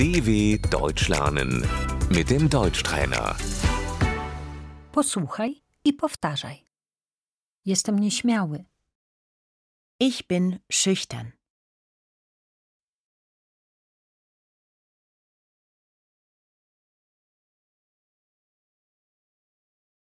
DW 0.00 0.58
Deutsch 0.70 1.08
lernen 1.08 1.68
mit 2.08 2.30
dem 2.30 2.48
Deutschtrainer. 2.48 3.36
Posłuchaj 4.92 5.62
i 5.84 5.92
powtarzaj. 5.92 6.66
Jestem 7.64 7.98
nieśmiały. 7.98 8.64
Ich 10.00 10.26
bin 10.26 10.58
schüchtern. 10.72 11.32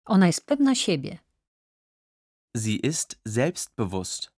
Ona 0.06 0.28
jest 0.28 0.46
pewna 0.46 0.76
siebie. 0.76 1.20
Sie 2.56 2.76
ist 2.76 3.20
selbstbewusst. 3.26 4.35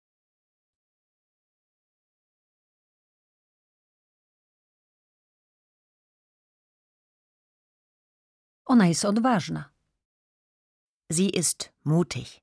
Ona 8.67 8.87
jest 8.87 9.05
odważna. 9.05 9.73
Sie 11.13 11.29
ist 11.29 11.73
mutig. 11.85 12.41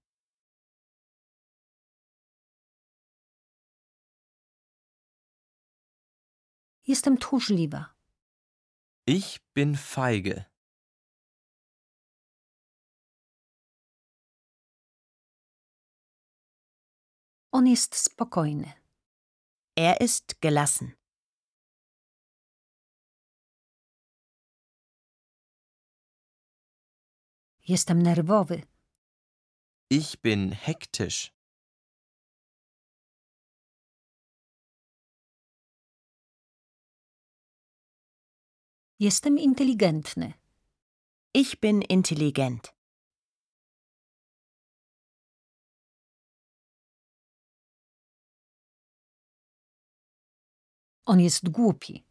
Jestem 6.87 7.17
tchórzliwa. 7.17 7.93
Ich 9.07 9.39
bin 9.55 9.75
feige. 9.77 10.45
On 17.51 17.67
jest 17.67 17.95
spokojny. 17.95 18.73
Er 19.77 20.01
ist 20.01 20.41
gelassen. 20.41 20.91
Jestem 27.65 28.01
nerwowy. 28.01 28.63
Ich 29.89 30.21
bin 30.21 30.51
hektisch. 30.51 31.31
Jestem 38.99 39.37
inteligentny. 39.37 40.33
Ich 41.33 41.59
bin 41.59 41.81
intelligent. 41.81 42.73
On 51.05 51.19
jest 51.19 51.49
głupi. 51.49 52.03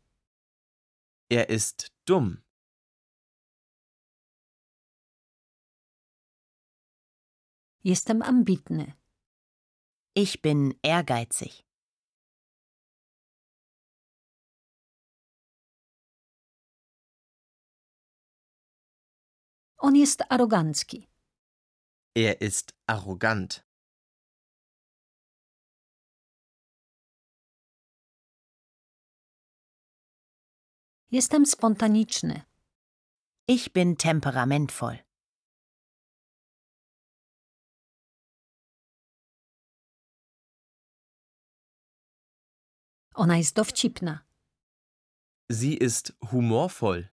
Er 1.31 1.49
ist 1.51 1.93
dumm. 2.05 2.43
Jestem 7.85 8.23
ambitny. 8.23 8.93
Ich 10.15 10.43
bin 10.43 10.75
ehrgeizig. 10.83 11.65
On 19.79 19.97
jest 19.97 20.23
arogancki. 20.29 21.09
Er 22.15 22.41
ist 22.41 22.73
arrogant. 22.87 23.65
Jestem 31.11 31.47
spontaniczny. 31.47 32.43
Ich 33.49 33.73
bin 33.73 33.97
temperamentvoll. 33.97 34.99
Ona 43.15 43.37
jest 43.37 43.55
dowcipna. 43.57 44.19
Sie 45.51 45.75
ist 45.75 46.13
humorvoll. 46.31 47.09